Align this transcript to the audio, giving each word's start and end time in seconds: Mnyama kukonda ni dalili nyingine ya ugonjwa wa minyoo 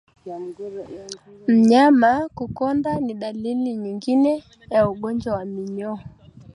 Mnyama 1.47 2.27
kukonda 2.35 2.99
ni 2.99 3.13
dalili 3.13 3.75
nyingine 3.75 4.43
ya 4.69 4.81
ugonjwa 4.89 5.33
wa 5.35 5.45
minyoo 5.45 5.99